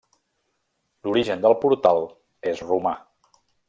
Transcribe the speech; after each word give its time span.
L'origen 1.09 1.45
del 1.45 1.57
portal 1.67 2.05
és 2.55 2.67
romà. 2.75 2.99